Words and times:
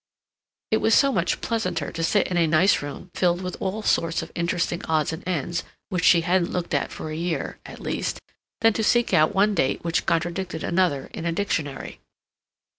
It 0.71 0.77
was 0.77 0.95
so 0.95 1.11
much 1.11 1.41
pleasanter 1.41 1.91
to 1.91 2.03
sit 2.03 2.25
in 2.25 2.35
a 2.35 2.47
nice 2.47 2.81
room 2.81 3.11
filled 3.13 3.43
with 3.43 3.55
all 3.61 3.83
sorts 3.83 4.23
of 4.23 4.31
interesting 4.33 4.83
odds 4.85 5.13
and 5.13 5.21
ends 5.27 5.63
which 5.89 6.03
she 6.03 6.21
hadn't 6.21 6.49
looked 6.51 6.73
at 6.73 6.91
for 6.91 7.11
a 7.11 7.15
year, 7.15 7.59
at 7.67 7.79
least, 7.79 8.19
than 8.61 8.73
to 8.73 8.83
seek 8.83 9.13
out 9.13 9.35
one 9.35 9.53
date 9.53 9.83
which 9.83 10.07
contradicted 10.07 10.63
another 10.63 11.11
in 11.13 11.23
a 11.27 11.31
dictionary. 11.31 11.99